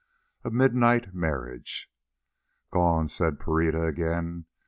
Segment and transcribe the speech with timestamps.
[0.43, 1.87] A MIDNIGHT MARRIAGE
[2.71, 4.47] "Gone," said Pereira again.